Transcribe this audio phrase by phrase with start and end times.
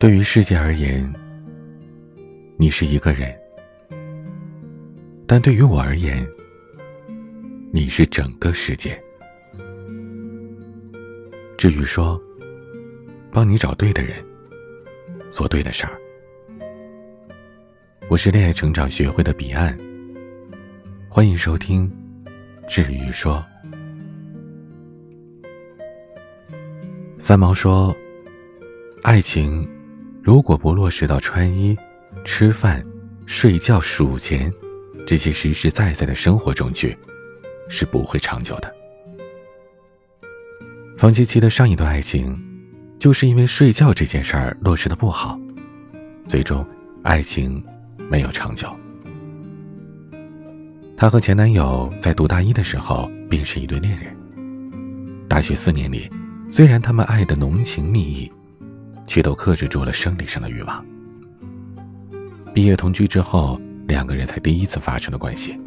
[0.00, 1.12] 对于世界而言，
[2.56, 3.32] 你是一个人；
[5.26, 6.24] 但对于我而言，
[7.72, 8.96] 你是整个世界。
[11.56, 12.16] 至于说，
[13.32, 14.24] 帮你找对的人，
[15.32, 15.98] 做对的事儿。
[18.08, 19.76] 我是恋爱成长学会的彼岸，
[21.08, 21.90] 欢迎收听
[22.68, 23.44] 《至于说》。
[27.18, 27.92] 三毛说
[29.02, 29.68] ：“爱情
[30.28, 31.74] 如果不落实到穿衣、
[32.22, 32.84] 吃饭、
[33.24, 34.52] 睡觉、数钱
[35.06, 36.94] 这些实实在在的生活中去，
[37.70, 38.70] 是不会长久的。”
[40.98, 42.38] 方七七的上一段爱情，
[42.98, 45.40] 就是因为睡觉这件事儿落实的不好，
[46.26, 46.62] 最终
[47.02, 47.64] 爱情。
[48.10, 48.68] 没有长久。
[50.94, 54.14] 她和前男友在读大一的时候便是一对恋人。
[55.26, 56.06] 大学四年里，
[56.50, 58.30] 虽然他们爱的浓情蜜意，
[59.08, 60.86] 却都克制住了生理上的欲望。
[62.54, 65.58] 毕业同居之后，两个人才第一次发生了关系。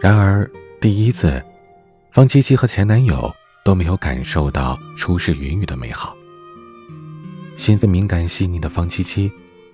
[0.00, 1.42] 然而，第一次，
[2.10, 3.30] 方七七和前男友
[3.62, 6.16] 都没有感受到初试云雨的美好。
[7.56, 9.30] 心思敏感细腻的方七七。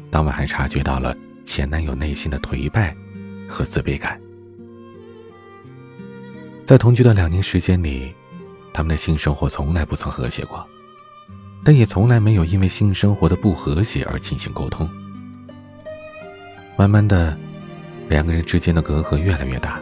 [0.09, 2.97] 当晚还察觉到了前男友内心的颓败
[3.49, 4.19] 和自卑感。
[6.63, 8.15] 在同居的两年时间里，
[8.73, 10.65] 他们的性生活从来不曾和谐过，
[11.67, 14.89] 但也从来没有因为性生活的不和谐而进行沟通。
[16.77, 17.37] 慢慢的，
[18.09, 19.81] 两个人之间的隔阂越来越大，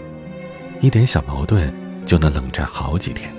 [0.81, 1.71] 一点小矛盾
[2.07, 3.31] 就能冷战好几天。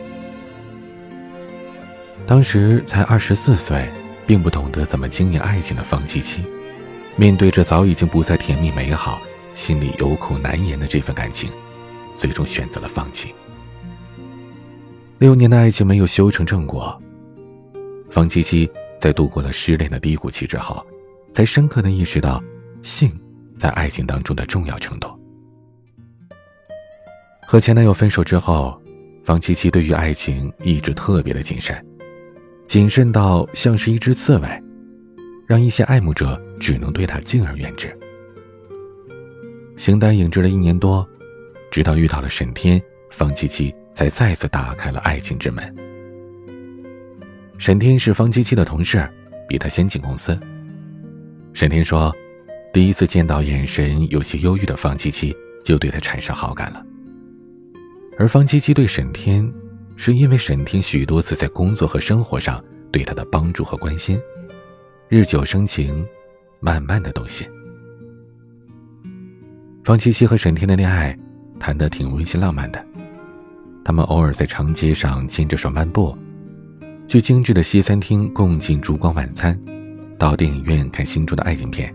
[2.28, 3.90] 当时才二十四岁，
[4.28, 6.44] 并不懂得怎么经营爱情的方七七。
[7.16, 9.20] 面对着早已经不再甜蜜美好、
[9.56, 11.50] 心里有苦难言的这份感情，
[12.16, 13.34] 最终选择了放弃。
[15.18, 17.02] 六年的爱情没有修成正果。
[18.16, 20.82] 方七七在度过了失恋的低谷期之后，
[21.34, 22.42] 才深刻的意识到
[22.82, 23.12] 性
[23.58, 25.10] 在爱情当中的重要程度。
[27.46, 28.82] 和前男友分手之后，
[29.22, 31.86] 方七七对于爱情一直特别的谨慎，
[32.68, 34.48] 谨慎到像是一只刺猬。
[35.46, 37.94] 让一些爱慕者只能对他敬而远之。
[39.76, 41.06] 形单影只了一年多，
[41.70, 42.82] 直到遇到了沈天，
[43.12, 45.85] 方七七才再次打开了爱情之门。
[47.58, 49.08] 沈天是方七七的同事，
[49.48, 50.38] 比他先进公司。
[51.54, 52.14] 沈天说，
[52.74, 56.86] 第一次见到眼神有些忧郁的方七七，就对他产生好感了。
[58.20, 59.52] 而方七七对沈天，
[59.96, 64.20] 是因为沈天许多次在工作和生活上对他的帮助和关心。
[65.08, 66.06] 日久生情，
[66.60, 67.48] 慢慢的动心。
[69.84, 71.18] 方七七和沈天的恋爱
[71.58, 72.86] 谈得挺温馨浪漫的，
[73.84, 76.18] 他们偶尔在长街上牵着手漫步，
[77.08, 79.58] 去精致的西餐厅共进烛光晚餐，
[80.18, 81.94] 到电影院看心中的爱情片，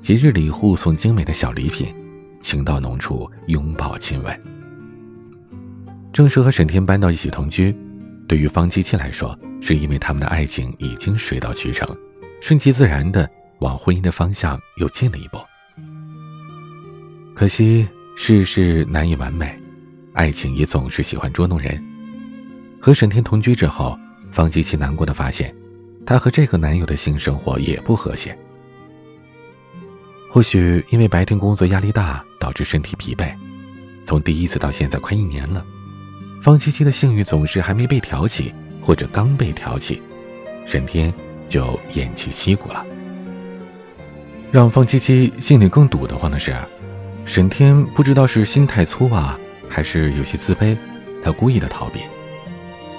[0.00, 1.92] 节日里互送精美的小礼品，
[2.40, 4.40] 情到浓处拥抱亲吻。
[6.12, 7.74] 正式和沈天搬到一起同居，
[8.28, 11.86] 对于方七七来说，是因为他们的爱情已经水到渠成。
[12.40, 13.28] 顺其自然的
[13.58, 15.38] 往婚姻的方向又进了一步。
[17.34, 17.86] 可惜
[18.16, 19.58] 世事难以完美，
[20.12, 21.82] 爱情也总是喜欢捉弄人。
[22.80, 23.98] 和沈天同居之后，
[24.36, 25.54] 方七七难过的发现，
[26.04, 28.36] 她和这个男友的性生活也不和谐。
[30.30, 33.34] 或许因为白天工作压力大，导致身体疲惫，
[34.04, 35.64] 从第一次到现在快一年了，
[36.42, 38.52] 方七七的性欲总是还没被挑起，
[38.82, 40.02] 或者刚被挑起，
[40.66, 41.10] 沈天。
[41.48, 42.84] 就偃旗息鼓了。
[44.50, 46.52] 让方七七心里更堵得慌的是，
[47.24, 49.38] 沈天不知道是心太粗啊，
[49.68, 50.76] 还是有些自卑，
[51.22, 52.00] 他故意的逃避。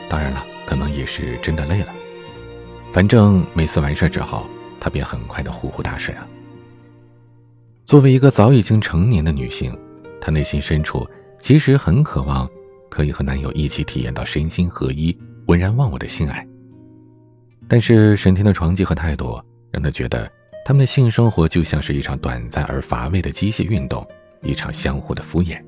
[0.07, 1.87] 当然了，可能也是真的累了。
[2.93, 4.45] 反正每次完事之后，
[4.79, 6.27] 他便很快的呼呼大睡了。
[7.85, 9.75] 作为一个早已经成年的女性，
[10.19, 11.07] 她内心深处
[11.39, 12.49] 其实很渴望
[12.89, 16.45] 可以和男友一起体验到身心合一、浑然忘我的性爱。
[17.67, 19.41] 但是沈天的床技和态度，
[19.71, 20.29] 让她觉得
[20.65, 24.05] 他们的性生活就像是一场短暂而乏味的机械运动，
[24.41, 25.61] 一场相互的敷衍。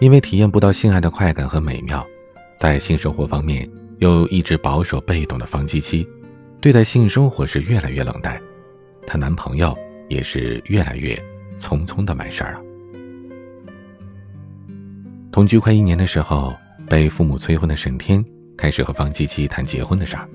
[0.00, 2.04] 因为体验不到性爱的快感和美妙，
[2.60, 3.66] 在性生活方面
[4.00, 6.06] 又一直保守被动的方七七，
[6.60, 8.38] 对待性生活是越来越冷淡，
[9.06, 9.74] 她男朋友
[10.10, 11.16] 也是越来越
[11.56, 12.60] 匆匆的完事儿了。
[15.32, 16.54] 同居快一年的时候，
[16.86, 18.22] 被父母催婚的沈天。
[18.58, 20.28] 开始和方七七谈结婚的事儿。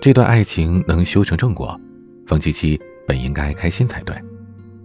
[0.00, 1.80] 这段爱情能修成正果，
[2.26, 2.76] 方七七
[3.06, 4.16] 本应该开心才对，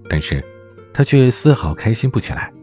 [0.07, 0.45] 但是，
[0.93, 2.53] 她却丝毫开心不起来。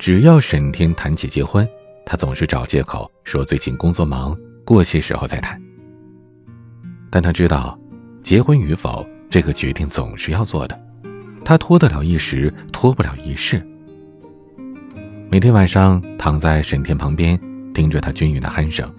[0.00, 1.64] 只要沈天谈起结婚，
[2.04, 5.60] 他总是找借口说最近工作忙，过些时候再谈。
[7.10, 7.78] 但他知道，
[8.22, 10.78] 结婚与否这个决定总是要做的，
[11.44, 13.64] 他拖得了一时，拖不了一世。
[15.28, 17.38] 每天晚上躺在沈天旁边，
[17.72, 18.92] 听着他均匀的鼾声，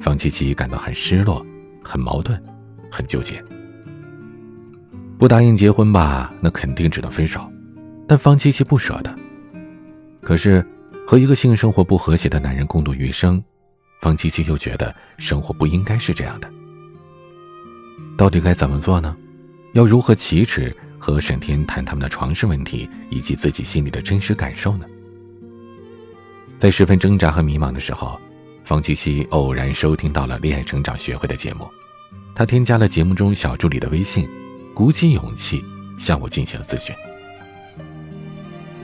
[0.00, 1.44] 方七七感到很失落、
[1.82, 2.42] 很矛盾、
[2.90, 3.42] 很纠结。
[5.18, 7.40] 不答应结婚吧，那肯定只能分手，
[8.06, 9.14] 但方七七不舍得。
[10.22, 10.62] 可是，
[11.06, 13.42] 和一个性生活不和谐的男人共度余生，
[14.00, 16.50] 方七七又觉得生活不应该是这样的。
[18.18, 19.16] 到底该怎么做呢？
[19.74, 24.86] 要如何启齿和沈天谈他们的床事问题，以及自己心里的真实感受呢？
[26.58, 28.18] 在十分挣扎和迷茫的时候，
[28.64, 31.68] 方七七偶然收听到了恋爱成长学会的节目，
[32.34, 34.28] 他添加了节目中小助理的微信，
[34.74, 35.64] 鼓起勇气
[35.98, 36.92] 向我进行了咨询。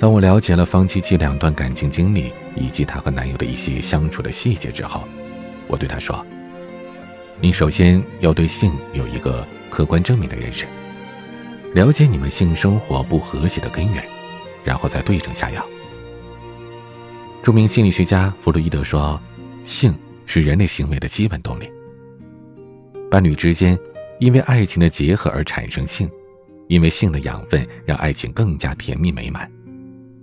[0.03, 5.05] 当我了解了方七七两段感情经历以及她和男友的一些相处的细节之后，
[5.69, 6.27] 我对她说
[7.41, 10.67] ：“你首先要对性有一个客观正面的认识，
[11.73, 14.03] 了解你们性生活不和谐的根源，
[14.65, 15.65] 然后再对症下药。”
[17.41, 19.21] 著名心理学家弗洛伊德说
[19.65, 19.97] ：“性
[20.27, 21.71] 是人类行为的基本动力。
[23.09, 23.79] 伴侣之间
[24.19, 26.11] 因为爱情的结合而产生性，
[26.67, 29.49] 因为性的养分让爱情更加甜蜜美满。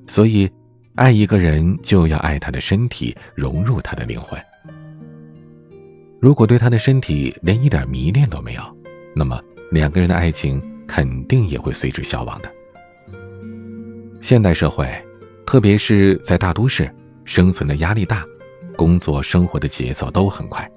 [0.10, 0.52] 所以，
[0.96, 4.38] 爱一个人就要爱他的身体，融入他的灵魂。
[6.20, 8.62] 如果对他的身体连一点迷恋都没有，
[9.16, 9.40] 那么
[9.72, 12.52] 两个人的爱情肯定也会随之消亡的。
[14.20, 14.86] 现代社会，
[15.46, 16.94] 特别是在大都市。”
[17.26, 18.26] 生存的压力大，
[18.76, 20.68] 工作生活的节奏都很快，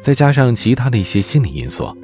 [0.00, 1.96] 再加上其他的一些心理因素，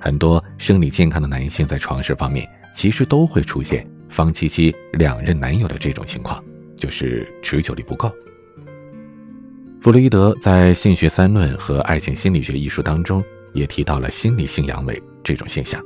[0.00, 6.40] 很多生理健康的男性在床事方面其实都会出现方七七两任男友的这种情况，
[6.76, 8.08] 就是持久力不够。
[9.82, 13.22] 弗洛伊德在《性学三论》和《爱情心理学》一书当中
[13.52, 15.82] 也提到了心理性阳痿这种现象。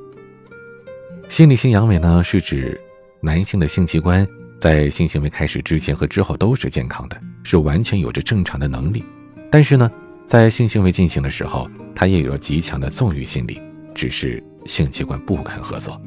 [1.31, 2.79] 心理性阳痿呢，是指
[3.23, 4.29] 男性的性器官。
[4.61, 9.03] 在性行为开始之前和之后都是健康的，是完全有着正常的能力。
[9.51, 9.91] 但是呢，
[10.27, 13.59] 在性行为进行的时候，他也有极强的纵欲心理，
[13.95, 15.99] 只是性器官不肯合作。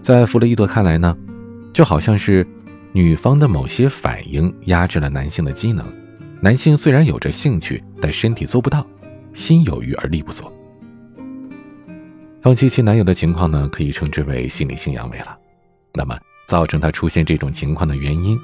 [0.00, 1.16] 在弗洛伊德看来呢，
[1.72, 2.46] 就好像是
[2.92, 5.84] 女方的某些反应压制了男性的机能，
[6.40, 8.86] 男性虽然有着兴趣，但身体做不到，
[9.34, 10.44] 心有余而力不足。
[12.42, 15.38] 方七七男友的情况呢，可以称之为心理性阳痿了。
[15.94, 16.18] 那么。
[16.46, 18.36] 造成他出现这种情况的原因，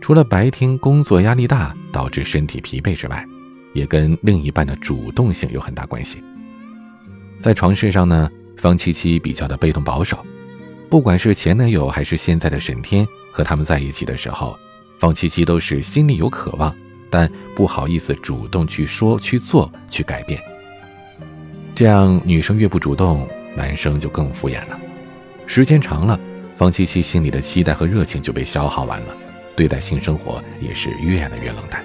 [0.00, 3.26] 除了白天工作压力大导致身体疲惫之外，
[3.74, 6.22] 也跟另一半的主动性有很大关系。
[7.40, 10.24] 在床事上呢，方七七比较的被动保守，
[10.90, 14.58] 不管是前男友还是现在的沈天，和他们在一起的时候，
[14.98, 16.74] 方七七都是心里有渴望，
[17.10, 20.40] 但不好意思主动去说、去做、去改变。
[21.74, 24.78] 这样女生越不主动，男生就更敷衍了，
[25.46, 26.18] 时间长了。
[26.56, 29.14] 方七七心里的期待和热情就被消耗完了，
[29.54, 31.84] 对待性生活也是越来越冷淡。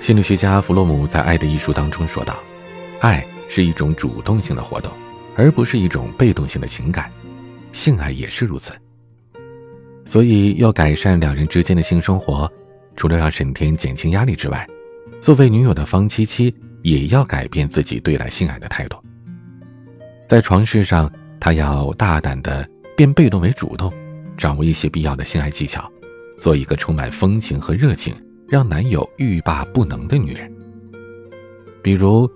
[0.00, 2.42] 心理学家弗洛姆在《爱的艺术》当中说道
[3.00, 4.90] ：“爱是一种主动性的活动，
[5.38, 7.10] 而不是一种被动性的情感，
[7.72, 8.72] 性爱也是如此。
[10.04, 12.50] 所以，要改善两人之间的性生活，
[12.96, 14.66] 除了让沈天减轻压力之外，
[15.20, 18.98] 作为女友的方七七也要改变自己对待性爱的态度，
[20.26, 23.92] 在床事上。”她要大胆的变被动为主动，
[24.36, 25.88] 掌握一些必要的性爱技巧，
[26.36, 28.12] 做一个充满风情和热情，
[28.48, 30.52] 让男友欲罢不能的女人。
[31.80, 32.28] 比如，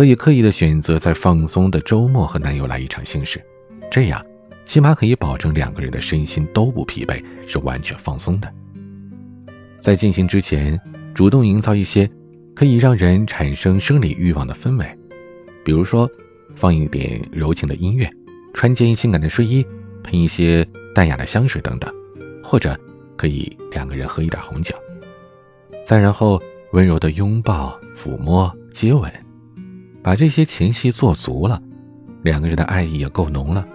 [0.00, 3.38] 可以刻意的选择在放松的周末和男友来一场性事，
[3.90, 4.24] 这样
[4.64, 8.50] 起码可以保证两个人的身心都不疲惫，是完全放松的。
[9.78, 10.80] 在进行之前，
[11.14, 12.10] 主动营造一些
[12.54, 14.86] 可以让人产生生理欲望的氛围，
[15.62, 16.10] 比如说，
[16.56, 18.10] 放一点柔情的音乐。
[18.54, 19.62] 穿件性感的睡衣，
[20.02, 21.94] 喷一些淡雅的香水等等，
[22.42, 22.74] 或者
[23.18, 24.74] 可以两个人喝一点红酒，
[25.84, 26.40] 再然后
[26.72, 29.12] 温柔的拥抱、抚摸、接吻，
[30.02, 31.60] 把这些前戏做足了，
[32.22, 33.66] 两个人的爱意也够浓了。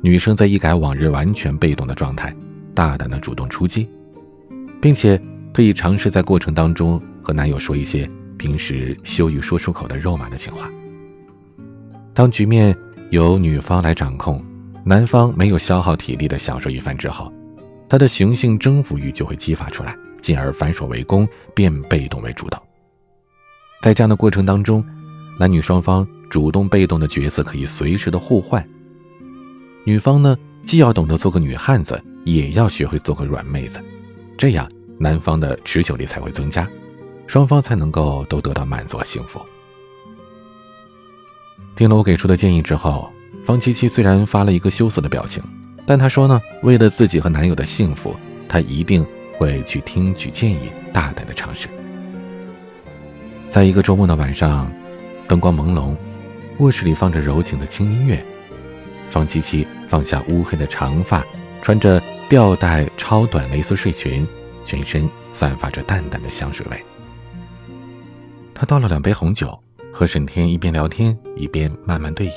[0.00, 2.34] 女生在一改往日完全被动的状态，
[2.74, 3.88] 大胆的主动出击，
[4.80, 5.20] 并且
[5.52, 10.70] 可以尝试在过程当中和男友说一些平时羞于说出口的肉麻的情话。
[12.14, 12.76] 当局面。
[13.10, 14.44] 由女方来掌控，
[14.84, 17.32] 男方没有消耗体力的享受一番之后，
[17.88, 22.60] 他的雄性征服欲就会激发出来，进而反手为攻，变被动为主动。
[23.80, 24.84] 在这样的过程当中，
[25.38, 28.66] 男女双方主动被动的角色可以随时的互换。
[29.84, 33.80] 女方呢，既要懂得做个女汉子，也要学会做个软妹子，
[34.36, 36.68] 这样男方的持久力才会增加，
[37.26, 39.40] 双方才能够都得到满足和幸福。
[41.76, 43.08] 听了我给出的建议之后，
[43.44, 45.42] 方七七虽然发了一个羞涩的表情，
[45.86, 48.16] 但她说呢，为了自己和男友的幸福，
[48.48, 51.68] 她一定会去听取建议，大胆的尝试。
[53.48, 54.72] 在一个周末的晚上，
[55.28, 55.96] 灯光朦胧，
[56.58, 58.24] 卧室里放着柔情的轻音乐，
[59.10, 61.24] 方七七放下乌黑的长发，
[61.62, 64.26] 穿着吊带超短蕾丝睡裙，
[64.64, 66.80] 全身散发着淡淡的香水味。
[68.54, 69.58] 他倒了两杯红酒，
[69.92, 72.32] 和沈天一边聊天一边慢慢对饮。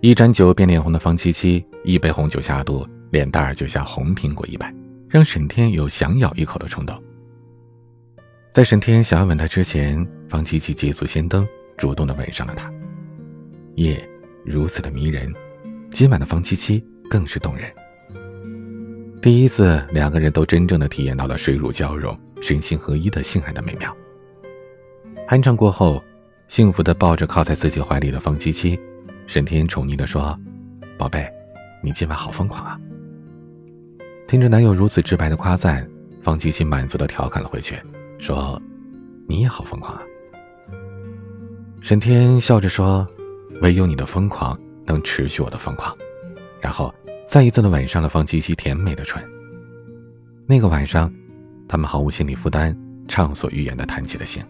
[0.00, 4.74] 一盏酒变脸红的方七七，一杯红酒下肚，脸蛋儿就像红苹果一般，
[5.08, 7.00] 让沈天有想咬一口的冲动。
[8.52, 12.72] 在沈天想要吻她之前，方七七借足先登，主动的吻上了她。
[13.74, 14.02] 夜
[14.44, 15.32] 如此的迷人，
[15.90, 17.70] 今晚的方七七更是动人。
[19.20, 23.94] 第一次，两个人都真正的体验到了水乳交融、身心合一的性爱的美妙。
[25.28, 26.02] 酣畅过后，
[26.46, 28.78] 幸福的抱着靠在自己怀里的方七七，
[29.26, 30.38] 沈天宠溺的说
[30.96, 31.28] ：“宝贝，
[31.82, 32.80] 你今晚好疯狂啊！”
[34.28, 35.88] 听着男友如此直白的夸赞，
[36.22, 37.76] 方七七满足的调侃了回去，
[38.18, 38.60] 说
[39.26, 40.02] ：“你也好疯狂啊！”
[41.86, 43.06] 沈天笑着说
[43.62, 45.96] ：“唯有你的疯狂能持续我的疯狂。”
[46.60, 46.92] 然后
[47.28, 49.22] 再一次的吻上了方七七甜美的唇。
[50.48, 51.08] 那个晚上，
[51.68, 52.76] 他们毫无心理负担，
[53.06, 54.42] 畅所欲言的谈起了性。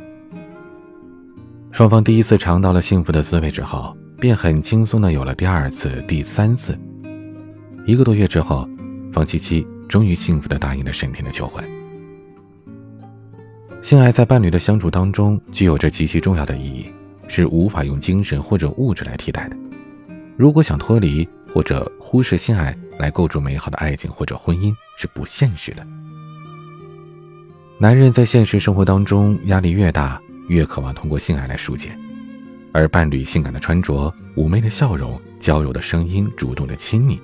[1.72, 6.74] 双方第一次尝到了幸福的滋味之后，便很轻松的有了第二次、第三次。
[7.84, 8.66] 一个多月之后，
[9.12, 11.62] 方七七终于幸福的答应了沈天的求婚。
[13.82, 16.90] 性爱在伴侣的相处当中具有着极其重要的意义，
[17.28, 19.56] 是无法用精神或者物质来替代的。
[20.36, 25.86] 如果想脱离或者忽视性爱来构筑美好的爱情或者婚姻，是不现实的。
[27.78, 30.20] 男人在现实生活当中压力越大。
[30.48, 31.90] 越渴望通过性爱来疏解，
[32.70, 37.20] 而伴侣性感的穿着、妩媚的笑容、娇柔的声音、主动的亲昵，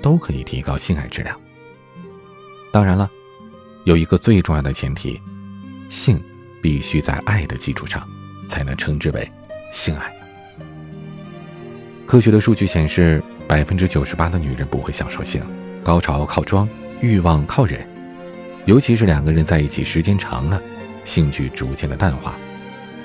[0.00, 1.38] 都可以提高性爱质量。
[2.72, 3.10] 当然了，
[3.84, 5.20] 有一个最重要的前提，
[5.90, 6.18] 性
[6.62, 8.08] 必须在爱的基础上，
[8.48, 9.30] 才能称之为
[9.72, 10.12] 性爱。
[12.06, 15.42] 科学的数据显示，百分之九十八的女人不会享受性，
[15.82, 16.68] 高潮靠装，
[17.00, 17.84] 欲望靠忍，
[18.66, 20.62] 尤其是两个人在一起时间长了，
[21.04, 22.36] 兴趣逐渐的淡化。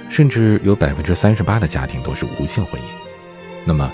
[0.09, 2.85] 甚至有百分之三十八的家庭都是无性婚姻。
[3.65, 3.91] 那么，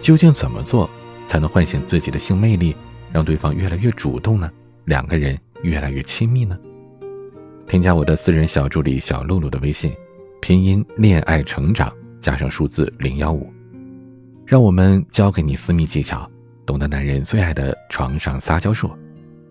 [0.00, 0.90] 究竟怎么做
[1.26, 2.74] 才能唤醒自己的性魅力，
[3.12, 4.50] 让对方越来越主动呢？
[4.84, 6.58] 两个人越来越亲密呢？
[7.66, 9.94] 添加我的私人小助理小露露的微信，
[10.40, 11.92] 拼音恋爱成长
[12.24, 13.52] 加上数字零幺五，
[14.46, 16.26] 让我们教给你私密技巧，
[16.64, 18.90] 懂得男人最爱的床上撒娇术，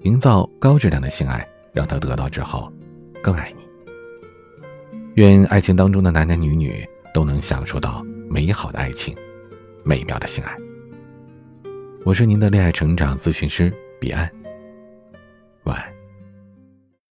[0.02, 2.74] 营造高质量的性爱，让他得到之后
[3.22, 3.64] 更爱你。
[5.18, 9.16] 愿爱情当中的男男女女都能享受到美好的爱情，
[9.84, 10.58] 美妙的性爱。
[12.04, 14.28] 我是您的恋爱成长咨询师彼岸。
[15.66, 15.94] 晚安